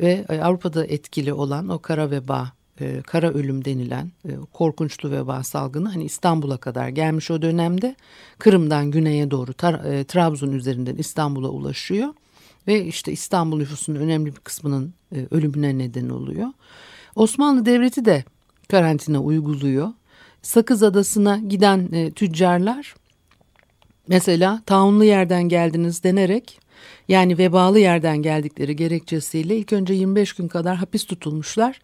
Ve 0.00 0.24
e, 0.28 0.40
Avrupa'da 0.40 0.86
etkili 0.86 1.32
olan 1.32 1.68
o 1.68 1.78
kara 1.78 2.10
veba 2.10 2.52
e, 2.80 3.02
kara 3.02 3.30
ölüm 3.30 3.64
denilen 3.64 4.10
e, 4.24 4.30
korkunçlu 4.52 5.10
veba 5.10 5.42
salgını 5.42 5.88
hani 5.88 6.04
İstanbul'a 6.04 6.56
kadar 6.56 6.88
gelmiş 6.88 7.30
o 7.30 7.42
dönemde 7.42 7.96
Kırım'dan 8.38 8.90
güneye 8.90 9.30
doğru 9.30 9.50
e, 9.50 10.04
Trabzon 10.04 10.52
üzerinden 10.52 10.96
İstanbul'a 10.96 11.48
ulaşıyor 11.48 12.08
ve 12.66 12.84
işte 12.84 13.12
İstanbul 13.12 13.58
nüfusunun 13.58 13.98
önemli 13.98 14.26
bir 14.26 14.40
kısmının 14.40 14.94
e, 15.14 15.26
ölümüne 15.30 15.78
neden 15.78 16.08
oluyor. 16.08 16.48
Osmanlı 17.16 17.66
Devleti 17.66 18.04
de 18.04 18.24
karantina 18.68 19.22
uyguluyor. 19.22 19.88
Sakız 20.42 20.82
Adası'na 20.82 21.38
giden 21.38 21.88
e, 21.92 22.10
tüccarlar 22.10 22.94
mesela 24.08 24.62
taunlu 24.66 25.04
yerden 25.04 25.42
geldiniz 25.42 26.04
denerek 26.04 26.60
yani 27.08 27.38
vebalı 27.38 27.78
yerden 27.78 28.16
geldikleri 28.22 28.76
gerekçesiyle 28.76 29.56
ilk 29.56 29.72
önce 29.72 29.94
25 29.94 30.32
gün 30.32 30.48
kadar 30.48 30.76
hapis 30.76 31.04
tutulmuşlar. 31.04 31.80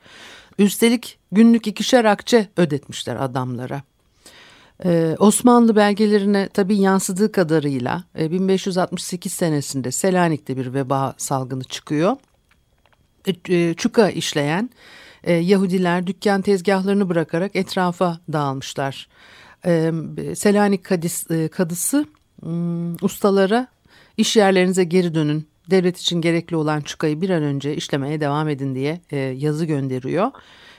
Üstelik 0.58 1.18
günlük 1.32 1.66
ikişer 1.66 2.04
akçe 2.04 2.48
ödetmişler 2.56 3.16
adamlara. 3.16 3.82
Ee, 4.84 5.16
Osmanlı 5.18 5.76
belgelerine 5.76 6.48
tabi 6.48 6.76
yansıdığı 6.76 7.32
kadarıyla 7.32 8.04
e, 8.18 8.30
1568 8.30 9.32
senesinde 9.32 9.90
Selanik'te 9.90 10.56
bir 10.56 10.74
veba 10.74 11.14
salgını 11.16 11.64
çıkıyor. 11.64 12.16
E, 13.26 13.54
e, 13.54 13.74
çuka 13.74 14.10
işleyen 14.10 14.70
e, 15.24 15.32
Yahudiler 15.32 16.06
dükkan 16.06 16.42
tezgahlarını 16.42 17.08
bırakarak 17.08 17.56
etrafa 17.56 18.20
dağılmışlar. 18.32 19.08
E, 19.66 19.92
Selanik 20.34 20.84
kadis, 20.84 21.30
e, 21.30 21.48
kadısı 21.48 22.06
e, 22.42 22.48
ustalara 23.02 23.66
iş 24.16 24.36
yerlerinize 24.36 24.84
geri 24.84 25.14
dönün 25.14 25.48
devlet 25.70 25.98
için 25.98 26.20
gerekli 26.20 26.56
olan 26.56 26.80
çukayı 26.80 27.20
bir 27.20 27.30
an 27.30 27.42
önce 27.42 27.76
işlemeye 27.76 28.20
devam 28.20 28.48
edin 28.48 28.74
diye 28.74 29.00
e, 29.10 29.16
yazı 29.16 29.64
gönderiyor. 29.64 30.30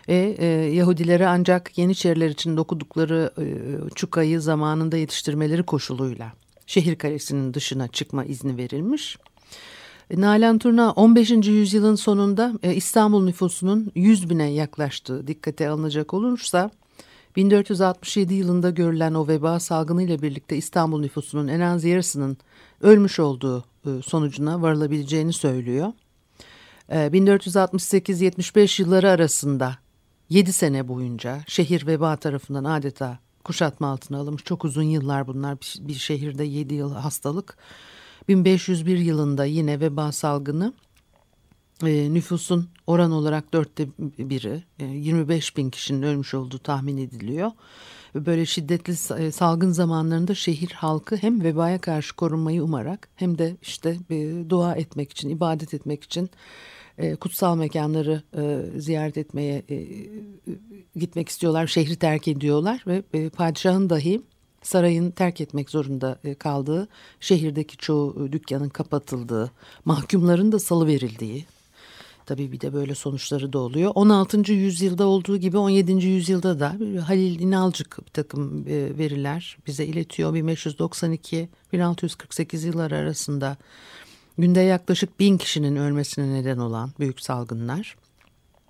Ve 0.10 0.36
e, 0.40 0.46
Yahudilere 0.76 1.28
ancak 1.28 1.78
Yeniçeriler 1.78 2.30
için 2.30 2.58
dokudukları 2.58 3.32
e, 3.38 3.46
çukayı 3.96 4.42
zamanında 4.42 4.98
yetiştirmeleri 4.98 5.64
koşuluyla 5.64 6.34
şehir 6.68 6.96
kalesinin 6.96 7.54
dışına 7.54 7.88
çıkma 7.88 8.26
izni 8.26 8.58
verilmiş. 8.58 9.18
E, 10.10 10.22
Nalan 10.22 10.60
Turna 10.60 10.92
15. 10.92 11.32
yüzyılın 11.32 11.96
sonunda 11.96 12.54
e, 12.64 12.76
İstanbul 12.76 13.24
nüfusunun 13.24 13.92
100 13.96 14.30
bine 14.30 14.52
yaklaştığı 14.52 15.28
dikkate 15.28 15.70
alınacak 15.70 16.14
olursa 16.14 16.72
1467 17.36 18.34
yılında 18.34 18.70
görülen 18.70 19.14
o 19.14 19.28
veba 19.28 19.60
salgını 19.60 20.04
ile 20.04 20.22
birlikte 20.22 20.58
İstanbul 20.58 21.00
nüfusunun 21.00 21.48
en 21.48 21.60
az 21.60 21.84
yarısının 21.84 22.38
ölmüş 22.82 23.20
olduğu 23.20 23.66
sonucuna 24.06 24.62
varılabileceğini 24.62 25.34
söylüyor. 25.34 25.94
1468-75 26.90 28.82
e, 28.82 28.84
yılları 28.84 29.10
arasında 29.10 29.78
7 30.30 30.54
sene 30.54 30.88
boyunca 30.88 31.44
şehir 31.48 31.88
veba 31.88 32.16
tarafından 32.16 32.64
adeta 32.64 33.20
kuşatma 33.44 33.88
altına 33.88 34.18
alınmış. 34.18 34.44
Çok 34.44 34.66
uzun 34.66 34.84
yıllar 34.84 35.28
bunlar 35.28 35.58
bir 35.80 35.94
şehirde 35.94 36.44
7 36.44 36.74
yıl 36.74 36.94
hastalık. 36.94 37.58
1501 38.28 38.98
yılında 38.98 39.46
yine 39.46 39.80
veba 39.80 40.12
salgını 40.12 40.74
e, 41.86 42.14
nüfusun 42.14 42.70
oran 42.88 43.12
olarak 43.12 43.54
dörtte 43.54 43.88
biri 44.20 44.64
25 44.80 45.58
bin 45.58 45.70
kişinin 45.70 46.02
ölmüş 46.02 46.34
olduğu 46.34 46.60
tahmin 46.60 46.98
ediliyor 46.98 47.52
böyle 48.26 48.46
şiddetli 48.46 48.94
e, 49.18 49.32
salgın 49.32 49.72
zamanlarında 49.72 50.36
şehir 50.36 50.72
halkı 50.72 51.16
hem 51.16 51.44
vebaya 51.44 51.82
karşı 51.82 52.16
korunmayı 52.16 52.64
umarak 52.64 53.10
hem 53.16 53.38
de 53.38 53.58
işte 53.62 53.98
e, 54.10 54.50
dua 54.50 54.76
etmek 54.76 55.12
için, 55.12 55.30
ibadet 55.30 55.74
etmek 55.74 56.04
için 56.04 56.30
e, 56.98 57.16
kutsal 57.16 57.58
mekanları 57.58 58.22
ziyaret 58.78 59.18
etmeye 59.18 59.64
gitmek 60.96 61.30
istiyorlar. 61.30 61.68
Şehri 61.68 61.96
terk 61.96 62.28
ediyorlar 62.28 62.84
ve 62.88 63.30
padişahın 63.30 63.90
dahi 63.90 64.22
sarayın 64.62 65.12
terk 65.12 65.42
etmek 65.42 65.70
zorunda 65.70 66.20
kaldığı, 66.40 66.88
şehirdeki 67.20 67.78
çoğu 67.78 68.32
dükkanın 68.32 68.70
kapatıldığı, 68.70 69.52
mahkumların 69.86 70.52
da 70.52 70.60
salı 70.60 70.88
verildiği 70.88 71.46
Tabii 72.28 72.52
bir 72.52 72.62
de 72.62 72.74
böyle 72.74 72.96
sonuçları 72.96 73.54
da 73.54 73.60
oluyor. 73.60 73.92
16. 73.96 74.52
yüzyılda 74.52 75.06
olduğu 75.06 75.38
gibi 75.38 75.58
17. 75.58 75.92
yüzyılda 75.92 76.60
da 76.60 76.76
Halil 77.08 77.40
İnalcık 77.40 78.06
bir 78.06 78.12
takım 78.12 78.68
e, 78.68 78.98
veriler 78.98 79.58
bize 79.68 79.86
iletiyor. 79.86 80.34
1592-1648 80.34 82.68
yıllar 82.68 82.92
arasında 82.92 83.58
günde 84.38 84.60
yaklaşık 84.60 85.20
bin 85.20 85.38
kişinin 85.38 85.76
ölmesine 85.76 86.34
neden 86.34 86.58
olan 86.58 86.92
büyük 87.00 87.22
salgınlar. 87.22 87.96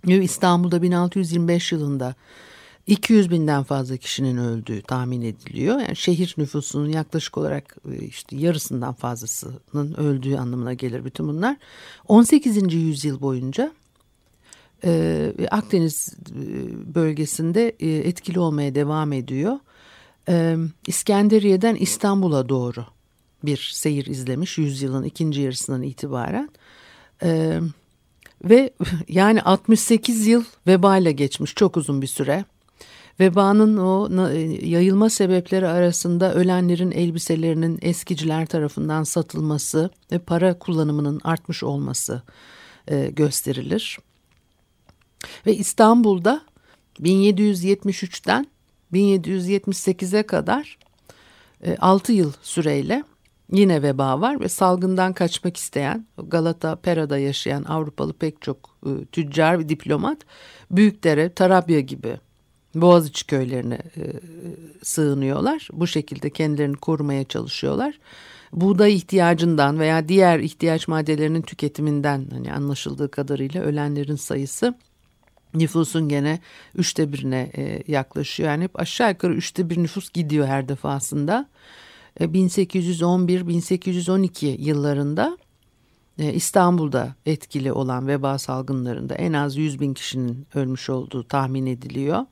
İstanbul'da 0.06 0.82
1625 0.82 1.72
yılında 1.72 2.16
200 2.88 3.32
binden 3.32 3.64
fazla 3.64 3.98
kişinin 3.98 4.38
öldüğü 4.38 4.82
tahmin 4.82 5.22
ediliyor. 5.22 5.80
Yani 5.80 5.96
şehir 5.96 6.36
nüfusunun 6.38 6.90
yaklaşık 6.90 7.38
olarak 7.38 7.78
e, 7.92 8.06
işte 8.06 8.36
yarısından 8.38 8.94
fazlasının 8.94 9.94
öldüğü 9.98 10.38
anlamına 10.38 10.74
gelir 10.74 11.06
bütün 11.06 11.28
bunlar. 11.28 11.58
18. 12.08 12.74
yüzyıl 12.74 13.22
boyunca 13.22 13.72
e, 14.84 15.34
Akdeniz 15.52 16.16
e, 16.30 16.96
bölgesinde 16.96 17.76
e, 17.80 17.90
etkili 17.90 18.40
olmaya 18.40 18.76
devam 18.76 19.14
ediyor. 19.14 19.60
E, 20.30 20.58
İskenderiye'den 20.88 21.76
İstanbul'a 21.76 22.50
doğru 22.50 22.86
bir 23.44 23.72
seyir 23.74 24.06
izlemiş 24.06 24.58
yüzyılın 24.58 25.04
ikinci 25.04 25.42
yarısından 25.42 25.84
itibaren. 25.84 26.50
E, 27.24 27.60
ve 28.44 28.74
yani 29.08 29.42
68 29.42 30.28
yıl 30.28 30.44
vebayla 30.68 31.12
geçmiş 31.12 31.56
çok 31.56 31.78
uzun 31.78 32.02
bir 32.02 32.08
süre. 32.08 32.46
Vebanın 33.20 33.78
o 33.78 34.30
e, 34.30 34.40
yayılma 34.68 35.10
sebepleri 35.10 35.68
arasında 35.68 36.34
ölenlerin 36.34 36.92
elbiselerinin 36.92 37.80
eskiciler 37.82 38.46
tarafından 38.46 39.04
satılması 39.04 39.90
ve 40.12 40.20
para 40.20 40.60
kullanımının 40.60 41.22
artmış 41.24 41.64
olması 41.64 42.22
e, 42.88 43.10
gösterilir. 43.10 44.00
Ve 45.46 45.56
İstanbul'da 45.56 46.42
1773'ten 47.00 48.48
1778'e 48.94 50.24
kadar 50.24 50.78
6 51.80 52.14
yıl 52.14 52.32
süreyle 52.42 53.04
yine 53.52 53.82
veba 53.82 54.22
var 54.22 54.40
ve 54.40 54.50
salgından 54.50 55.14
kaçmak 55.14 55.58
isteyen 55.58 56.08
Galata 56.18 56.76
Pera'da 56.76 57.18
yaşayan 57.18 57.64
Avrupalı 57.64 58.14
pek 58.14 58.42
çok 58.42 58.78
e, 58.86 59.06
tüccar 59.06 59.60
ve 59.60 59.70
diplomat 59.70 60.18
Büyükdere, 60.72 61.34
Tarabya 61.34 61.80
gibi 61.80 62.20
Boğaziçi 62.82 63.28
köylerine 63.28 63.76
e, 63.76 64.04
sığınıyorlar. 64.84 65.68
Bu 65.74 65.88
şekilde 65.88 66.30
kendilerini 66.30 66.76
korumaya 66.76 67.24
çalışıyorlar. 67.24 68.00
Buğday 68.54 68.96
ihtiyacından 68.96 69.80
veya 69.80 70.08
diğer 70.08 70.40
ihtiyaç 70.40 70.88
maddelerinin 70.88 71.42
tüketiminden 71.42 72.26
hani 72.32 72.54
anlaşıldığı 72.54 73.12
kadarıyla 73.12 73.62
ölenlerin 73.62 74.16
sayısı 74.16 74.74
nüfusun 75.54 76.10
gene 76.10 76.40
üçte 76.76 77.14
birine 77.14 77.52
e, 77.58 77.84
yaklaşıyor. 77.88 78.50
Yani 78.50 78.64
hep 78.64 78.80
aşağı 78.80 79.10
yukarı 79.10 79.34
üçte 79.34 79.70
bir 79.70 79.84
nüfus 79.84 80.10
gidiyor 80.10 80.48
her 80.48 80.70
defasında. 80.70 81.50
1811-1812 82.20 84.46
e, 84.46 84.50
yıllarında 84.50 85.38
e, 86.20 86.34
İstanbul'da 86.34 87.16
etkili 87.26 87.72
olan 87.72 88.08
veba 88.08 88.40
salgınlarında 88.40 89.16
en 89.16 89.34
az 89.34 89.58
100 89.58 89.80
bin 89.80 89.94
kişinin 89.94 90.48
ölmüş 90.56 90.90
olduğu 90.90 91.24
tahmin 91.24 91.66
ediliyor. 91.66 92.26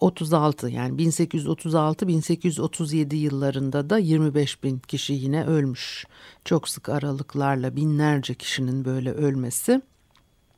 36 0.00 0.68
yani 0.68 1.02
1836-1837 1.02 3.14
yıllarında 3.14 3.90
da 3.90 3.98
25 3.98 4.62
bin 4.62 4.78
kişi 4.78 5.12
yine 5.12 5.46
ölmüş. 5.46 6.04
Çok 6.44 6.68
sık 6.68 6.88
aralıklarla 6.88 7.76
binlerce 7.76 8.34
kişinin 8.34 8.84
böyle 8.84 9.12
ölmesi. 9.12 9.82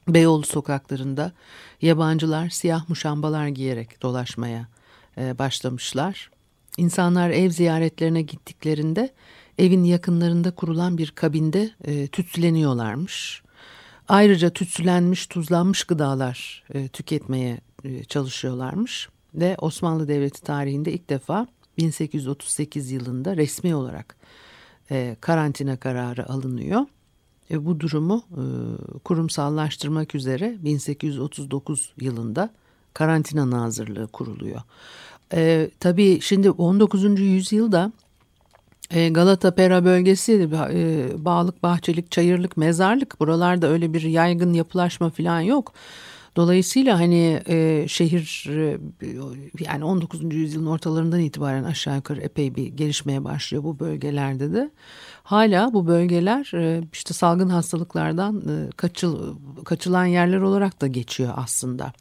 Beyoğlu 0.08 0.42
sokaklarında 0.42 1.32
yabancılar 1.82 2.48
siyah 2.48 2.88
muşambalar 2.88 3.48
giyerek 3.48 4.02
dolaşmaya 4.02 4.68
e, 5.18 5.38
başlamışlar. 5.38 6.30
İnsanlar 6.76 7.30
ev 7.30 7.50
ziyaretlerine 7.50 8.22
gittiklerinde 8.22 9.14
evin 9.58 9.84
yakınlarında 9.84 10.50
kurulan 10.50 10.98
bir 10.98 11.10
kabinde 11.10 11.70
e, 11.84 12.06
tütsüleniyorlarmış. 12.06 13.42
Ayrıca 14.08 14.50
tütsülenmiş, 14.50 15.26
tuzlanmış 15.26 15.84
gıdalar 15.84 16.64
e, 16.74 16.88
tüketmeye 16.88 17.60
e, 17.84 18.04
çalışıyorlarmış 18.04 19.08
ve 19.38 19.56
Osmanlı 19.58 20.08
Devleti 20.08 20.42
tarihinde 20.42 20.92
ilk 20.92 21.10
defa 21.10 21.46
1838 21.78 22.90
yılında 22.90 23.36
resmi 23.36 23.74
olarak 23.74 24.16
e, 24.90 25.16
karantina 25.20 25.76
kararı 25.76 26.28
alınıyor. 26.28 26.86
E, 27.50 27.66
bu 27.66 27.80
durumu 27.80 28.22
e, 28.30 28.42
kurumsallaştırmak 28.98 30.14
üzere 30.14 30.56
1839 30.62 31.92
yılında 32.00 32.50
karantina 32.94 33.50
nazırlığı 33.50 34.06
kuruluyor. 34.06 34.60
E, 35.32 35.70
tabii 35.80 36.20
şimdi 36.20 36.50
19. 36.50 37.20
yüzyılda 37.20 37.92
Galata 39.10 39.54
Pera 39.54 39.84
bölgesi 39.84 40.48
e, 40.72 41.08
bağlık, 41.24 41.62
bahçelik, 41.62 42.10
çayırlık, 42.10 42.56
mezarlık 42.56 43.20
buralarda 43.20 43.68
öyle 43.68 43.92
bir 43.92 44.02
yaygın 44.02 44.52
yapılaşma 44.52 45.10
falan 45.10 45.40
yok. 45.40 45.72
Dolayısıyla 46.38 47.00
hani 47.00 47.40
e, 47.48 47.84
şehir 47.88 48.46
e, 48.48 48.78
yani 49.64 49.84
19. 49.84 50.34
yüzyılın 50.34 50.66
ortalarından 50.66 51.20
itibaren 51.20 51.64
aşağı 51.64 51.96
yukarı 51.96 52.20
epey 52.20 52.54
bir 52.54 52.66
gelişmeye 52.66 53.24
başlıyor 53.24 53.64
bu 53.64 53.78
bölgelerde 53.78 54.52
de. 54.52 54.70
Hala 55.22 55.72
bu 55.72 55.86
bölgeler 55.86 56.50
e, 56.54 56.82
işte 56.92 57.14
salgın 57.14 57.48
hastalıklardan 57.48 58.36
e, 58.36 58.70
kaçıl, 58.76 59.36
kaçılan 59.64 60.04
yerler 60.04 60.40
olarak 60.40 60.80
da 60.80 60.86
geçiyor 60.86 61.32
aslında. 61.36 61.92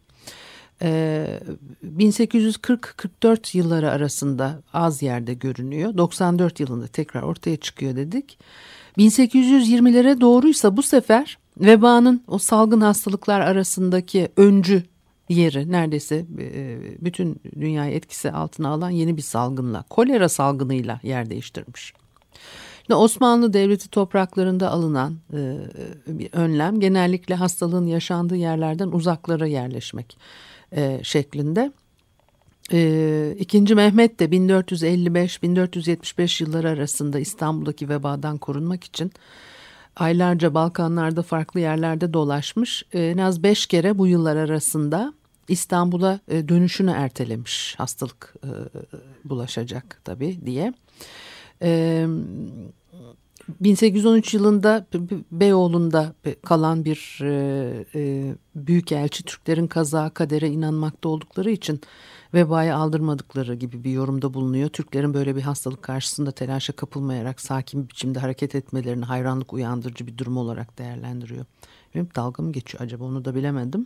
1840-44 0.81 3.57
yılları 3.57 3.91
arasında 3.91 4.61
az 4.73 5.01
yerde 5.01 5.33
görünüyor. 5.33 5.97
94 5.97 6.59
yılında 6.59 6.87
tekrar 6.87 7.21
ortaya 7.21 7.57
çıkıyor 7.57 7.95
dedik. 7.95 8.39
1820'lere 8.97 10.21
doğruysa 10.21 10.77
bu 10.77 10.83
sefer 10.83 11.37
vebanın 11.59 12.23
o 12.27 12.37
salgın 12.37 12.81
hastalıklar 12.81 13.41
arasındaki 13.41 14.29
öncü 14.37 14.83
yeri 15.29 15.71
neredeyse 15.71 16.25
bütün 17.01 17.41
dünyayı 17.59 17.95
etkisi 17.95 18.31
altına 18.31 18.69
alan 18.69 18.89
yeni 18.89 19.17
bir 19.17 19.21
salgınla, 19.21 19.83
kolera 19.89 20.29
salgınıyla 20.29 20.99
yer 21.03 21.29
değiştirmiş. 21.29 21.93
Osmanlı 22.95 23.53
Devleti 23.53 23.89
topraklarında 23.89 24.71
alınan 24.71 25.17
bir 26.07 26.33
önlem 26.33 26.79
genellikle 26.79 27.35
hastalığın 27.35 27.87
yaşandığı 27.87 28.35
yerlerden 28.35 28.87
uzaklara 28.87 29.47
yerleşmek 29.47 30.17
e, 30.71 30.99
şeklinde. 31.03 31.71
E, 32.73 33.35
İkinci 33.39 33.75
Mehmet 33.75 34.19
de 34.19 34.25
1455-1475 34.25 36.43
yılları 36.43 36.69
arasında 36.69 37.19
İstanbul'daki 37.19 37.89
vebadan 37.89 38.37
korunmak 38.37 38.83
için 38.83 39.11
aylarca 39.99 40.53
Balkanlarda 40.53 41.21
farklı 41.23 41.59
yerlerde 41.59 42.13
dolaşmış. 42.13 42.83
E, 42.93 42.99
en 42.99 43.17
az 43.17 43.43
beş 43.43 43.65
kere 43.65 43.97
bu 43.97 44.07
yıllar 44.07 44.35
arasında 44.35 45.13
İstanbul'a 45.47 46.19
e, 46.27 46.47
dönüşünü 46.49 46.91
ertelemiş 46.91 47.75
hastalık 47.77 48.33
e, 48.43 48.49
bulaşacak 49.29 50.01
tabii 50.03 50.45
diye. 50.45 50.73
E, 51.61 52.05
1813 53.59 54.33
yılında 54.33 54.85
Beyoğlu'nda 55.31 56.13
kalan 56.45 56.85
bir 56.85 57.19
e, 57.21 57.85
e, 57.95 58.33
büyükelçi 58.55 59.23
Türklerin 59.23 59.67
kaza 59.67 60.09
kadere 60.09 60.49
inanmakta 60.49 61.09
oldukları 61.09 61.51
için 61.51 61.81
vebayı 62.33 62.75
aldırmadıkları 62.75 63.55
gibi 63.55 63.83
bir 63.83 63.91
yorumda 63.91 64.33
bulunuyor. 64.33 64.69
Türklerin 64.69 65.13
böyle 65.13 65.35
bir 65.35 65.41
hastalık 65.41 65.83
karşısında 65.83 66.31
telaşa 66.31 66.73
kapılmayarak 66.73 67.41
sakin 67.41 67.83
bir 67.83 67.89
biçimde 67.89 68.19
hareket 68.19 68.55
etmelerini 68.55 69.05
hayranlık 69.05 69.53
uyandırıcı 69.53 70.07
bir 70.07 70.17
durum 70.17 70.37
olarak 70.37 70.77
değerlendiriyor. 70.77 71.45
Benim 71.95 72.09
dalga 72.15 72.51
geçiyor 72.51 72.83
acaba 72.83 73.03
onu 73.03 73.25
da 73.25 73.35
bilemedim. 73.35 73.85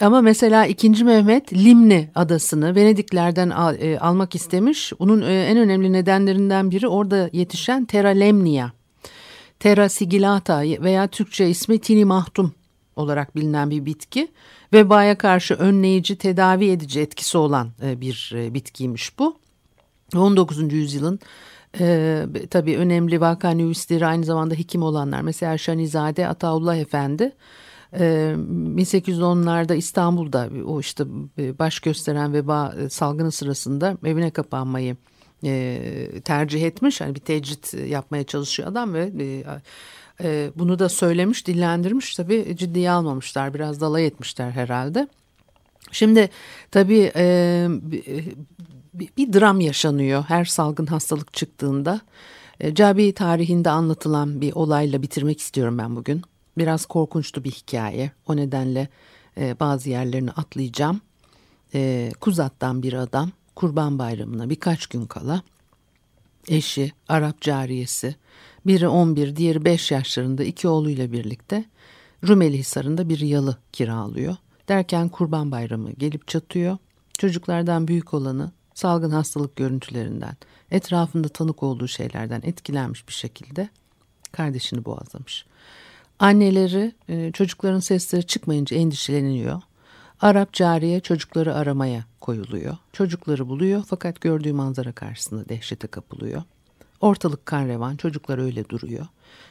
Ama 0.00 0.20
mesela 0.20 0.66
2. 0.66 1.04
Mehmet 1.04 1.52
Limni 1.52 2.10
adasını 2.14 2.74
Venediklerden 2.74 3.50
al, 3.50 3.76
e, 3.80 3.98
almak 3.98 4.34
istemiş. 4.34 4.92
Bunun 4.98 5.22
e, 5.22 5.44
en 5.44 5.58
önemli 5.58 5.92
nedenlerinden 5.92 6.70
biri 6.70 6.88
orada 6.88 7.30
yetişen 7.32 7.84
Terra 7.84 8.08
lemnia, 8.08 8.70
Terra 9.60 9.88
sigillata 9.88 10.60
veya 10.60 11.06
Türkçe 11.06 11.48
ismi 11.48 11.78
Tini 11.78 12.04
mahtum 12.04 12.54
olarak 13.02 13.36
bilinen 13.36 13.70
bir 13.70 13.86
bitki. 13.86 14.28
Vebaya 14.72 15.18
karşı 15.18 15.54
önleyici, 15.54 16.16
tedavi 16.16 16.70
edici 16.70 17.00
etkisi 17.00 17.38
olan 17.38 17.70
e, 17.82 18.00
bir 18.00 18.32
e, 18.34 18.54
bitkiymiş 18.54 19.18
bu. 19.18 19.36
19. 20.16 20.72
yüzyılın 20.72 21.20
e, 21.80 22.26
tabii 22.50 22.76
önemli 22.76 23.20
vakanüvisleri 23.20 24.06
aynı 24.06 24.24
zamanda 24.24 24.54
hekim 24.54 24.82
olanlar. 24.82 25.20
Mesela 25.20 25.58
Şanizade 25.58 26.28
Ataullah 26.28 26.76
Efendi 26.76 27.32
1810'larda 27.92 29.74
ee, 29.74 29.76
İstanbul'da 29.76 30.48
o 30.66 30.80
işte 30.80 31.04
e, 31.38 31.58
baş 31.58 31.80
gösteren 31.80 32.32
veba 32.32 32.74
e, 32.78 32.88
salgını 32.88 33.32
sırasında 33.32 33.96
evine 34.04 34.30
kapanmayı 34.30 34.96
e, 35.44 35.80
tercih 36.24 36.62
etmiş. 36.62 37.00
Hani 37.00 37.14
bir 37.14 37.20
tecrit 37.20 37.74
yapmaya 37.74 38.24
çalışıyor 38.24 38.68
adam 38.68 38.94
ve 38.94 39.12
bunu 40.56 40.78
da 40.78 40.88
söylemiş, 40.88 41.46
dillendirmiş. 41.46 42.16
Tabii 42.16 42.56
ciddiye 42.56 42.90
almamışlar. 42.90 43.54
Biraz 43.54 43.80
dalay 43.80 44.06
etmişler 44.06 44.50
herhalde. 44.50 45.08
Şimdi 45.92 46.30
tabii 46.70 47.12
bir 49.16 49.32
dram 49.32 49.60
yaşanıyor 49.60 50.24
her 50.28 50.44
salgın 50.44 50.86
hastalık 50.86 51.34
çıktığında. 51.34 52.00
Cabi 52.72 53.12
tarihinde 53.12 53.70
anlatılan 53.70 54.40
bir 54.40 54.52
olayla 54.52 55.02
bitirmek 55.02 55.40
istiyorum 55.40 55.78
ben 55.78 55.96
bugün. 55.96 56.22
Biraz 56.58 56.86
korkunçtu 56.86 57.44
bir 57.44 57.50
hikaye. 57.50 58.10
O 58.26 58.36
nedenle 58.36 58.88
e, 59.38 59.60
bazı 59.60 59.90
yerlerini 59.90 60.30
atlayacağım. 60.30 61.00
E, 61.74 62.10
Kuzat'tan 62.20 62.82
bir 62.82 62.92
adam 62.92 63.30
Kurban 63.56 63.98
Bayramı'na 63.98 64.50
birkaç 64.50 64.86
gün 64.86 65.06
kala 65.06 65.42
eşi, 66.48 66.92
Arap 67.08 67.40
cariyesi, 67.40 68.16
biri 68.66 68.88
11, 68.88 69.36
diğeri 69.36 69.64
5 69.64 69.90
yaşlarında 69.90 70.44
iki 70.44 70.68
oğluyla 70.68 71.12
birlikte 71.12 71.64
Rumeli 72.28 72.58
Hisarı'nda 72.58 73.08
bir 73.08 73.20
yalı 73.20 73.56
kiralıyor. 73.72 74.36
Derken 74.68 75.08
Kurban 75.08 75.50
Bayramı 75.50 75.92
gelip 75.92 76.28
çatıyor. 76.28 76.78
Çocuklardan 77.18 77.88
büyük 77.88 78.14
olanı 78.14 78.52
salgın 78.74 79.10
hastalık 79.10 79.56
görüntülerinden, 79.56 80.36
etrafında 80.70 81.28
tanık 81.28 81.62
olduğu 81.62 81.88
şeylerden 81.88 82.40
etkilenmiş 82.44 83.08
bir 83.08 83.12
şekilde 83.12 83.68
kardeşini 84.32 84.84
boğazlamış. 84.84 85.46
Anneleri 86.18 86.92
e, 87.08 87.32
çocukların 87.32 87.80
sesleri 87.80 88.26
çıkmayınca 88.26 88.76
endişeleniyor. 88.76 89.62
Arap 90.20 90.52
cariye 90.52 91.00
çocukları 91.00 91.54
aramaya 91.54 92.04
koyuluyor. 92.20 92.76
Çocukları 92.92 93.48
buluyor 93.48 93.84
fakat 93.86 94.20
gördüğü 94.20 94.52
manzara 94.52 94.92
karşısında 94.92 95.48
dehşete 95.48 95.86
kapılıyor. 95.86 96.42
Ortalık 97.02 97.46
kan 97.46 97.68
revan 97.68 97.96
çocuklar 97.96 98.38
öyle 98.38 98.68
duruyor. 98.68 99.06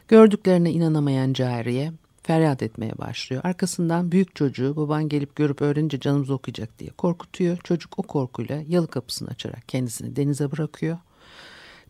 Gördüklerine 0.08 0.72
inanamayan 0.72 1.34
cariye 1.34 1.92
feryat 2.24 2.64
etmeye 2.64 2.98
başlıyor. 2.98 3.42
Arkasından 3.46 4.12
büyük 4.12 4.36
çocuğu 4.36 4.76
baban 4.76 5.10
gelip 5.10 5.36
görüp 5.36 5.62
öğrenince 5.62 6.00
canımız 6.00 6.30
okuyacak 6.30 6.80
diye 6.80 6.90
korkutuyor. 6.90 7.58
Çocuk 7.64 8.00
o 8.00 8.04
korkuyla 8.04 8.64
yalı 8.68 8.88
kapısını 8.88 9.30
açarak 9.30 9.70
kendisini 9.70 10.16
denize 10.16 10.52
bırakıyor. 10.52 10.98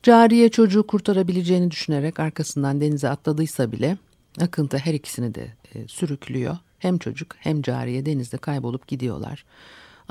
Cariye 0.04 0.50
çocuğu 0.50 0.88
kurtarabileceğini 0.88 1.72
düşünerek 1.72 2.20
arkasından 2.20 2.82
denize 2.82 3.10
atladıysa 3.10 3.72
bile 3.72 3.98
akıntı 4.42 4.78
her 4.78 4.94
ikisini 4.94 5.36
de 5.36 5.54
e, 5.76 5.88
sürüklüyor. 5.88 6.58
Hem 6.80 6.98
çocuk 6.98 7.36
hem 7.40 7.62
cariye 7.62 8.06
denizde 8.06 8.38
kaybolup 8.38 8.88
gidiyorlar. 8.88 9.46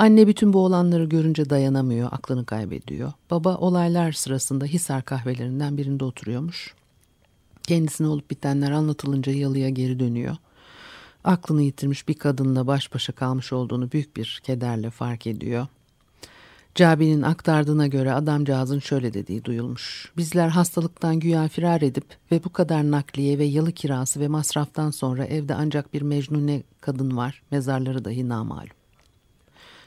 Anne 0.01 0.27
bütün 0.27 0.53
bu 0.53 0.65
olanları 0.65 1.05
görünce 1.05 1.51
dayanamıyor, 1.51 2.09
aklını 2.13 2.47
kaybediyor. 2.47 3.13
Baba 3.31 3.57
olaylar 3.57 4.13
sırasında 4.13 4.65
Hisar 4.65 5.05
kahvelerinden 5.05 5.77
birinde 5.77 6.05
oturuyormuş. 6.05 6.75
Kendisine 7.63 8.07
olup 8.07 8.31
bitenler 8.31 8.71
anlatılınca 8.71 9.33
yalıya 9.33 9.69
geri 9.69 10.01
dönüyor. 10.01 10.37
Aklını 11.25 11.63
yitirmiş 11.63 12.09
bir 12.09 12.15
kadınla 12.15 12.67
baş 12.67 12.95
başa 12.95 13.13
kalmış 13.13 13.53
olduğunu 13.53 13.93
büyük 13.93 14.17
bir 14.17 14.41
kederle 14.45 14.91
fark 14.91 15.27
ediyor. 15.27 15.67
Cabi'nin 16.75 17.23
aktardığına 17.23 17.87
göre 17.87 18.13
adamcağızın 18.13 18.79
şöyle 18.79 19.15
dediği 19.15 19.45
duyulmuş. 19.45 20.13
Bizler 20.17 20.49
hastalıktan 20.49 21.21
güya 21.21 21.49
firar 21.49 21.83
edip 21.83 22.05
ve 22.33 22.45
bu 22.45 22.53
kadar 22.53 22.91
nakliye 22.91 23.39
ve 23.39 23.45
yalı 23.45 23.73
kirası 23.73 24.21
ve 24.21 24.29
masraftan 24.29 24.91
sonra 24.91 25.25
evde 25.25 25.55
ancak 25.55 25.95
bir 25.95 26.03
mecnune 26.03 26.63
kadın 26.81 27.17
var. 27.17 27.43
Mezarları 27.51 28.05
dahi 28.05 28.29
namalum. 28.29 28.80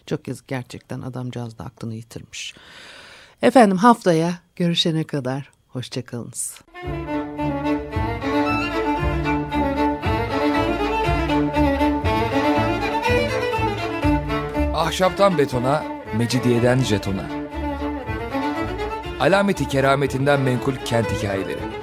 Çok 0.06 0.28
yazık 0.28 0.48
gerçekten 0.48 1.02
adamcağız 1.02 1.58
da 1.58 1.64
aklını 1.64 1.96
yitirmiş. 1.96 2.56
Efendim 3.42 3.78
haftaya 3.78 4.34
görüşene 4.56 5.04
kadar 5.04 5.52
hoşçakalınız. 5.68 6.62
Ahşaptan 14.74 15.38
betona, 15.38 15.84
mecidiyeden 16.18 16.80
jetona. 16.80 17.26
Alameti 19.20 19.68
kerametinden 19.68 20.42
menkul 20.42 20.76
kent 20.76 21.08
hikayeleri. 21.12 21.83